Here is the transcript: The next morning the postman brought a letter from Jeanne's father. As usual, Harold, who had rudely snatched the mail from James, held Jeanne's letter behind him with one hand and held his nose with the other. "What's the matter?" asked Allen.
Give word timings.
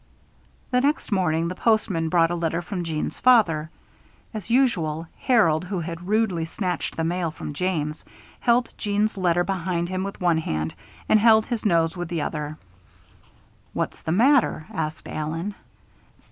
The 0.71 0.81
next 0.81 1.11
morning 1.11 1.47
the 1.49 1.53
postman 1.53 2.09
brought 2.09 2.31
a 2.31 2.35
letter 2.35 2.63
from 2.63 2.83
Jeanne's 2.83 3.19
father. 3.19 3.69
As 4.33 4.49
usual, 4.49 5.05
Harold, 5.15 5.65
who 5.65 5.81
had 5.81 6.07
rudely 6.07 6.43
snatched 6.45 6.97
the 6.97 7.03
mail 7.03 7.29
from 7.29 7.53
James, 7.53 8.03
held 8.39 8.73
Jeanne's 8.79 9.15
letter 9.15 9.43
behind 9.43 9.89
him 9.89 10.03
with 10.03 10.19
one 10.19 10.39
hand 10.39 10.73
and 11.07 11.19
held 11.19 11.45
his 11.45 11.63
nose 11.67 11.95
with 11.95 12.07
the 12.09 12.19
other. 12.23 12.57
"What's 13.73 14.01
the 14.01 14.11
matter?" 14.11 14.65
asked 14.73 15.07
Allen. 15.07 15.53